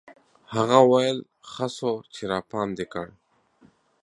[0.53, 1.17] هغه ويل
[1.51, 3.07] ښه سو چې راپام دي کړ.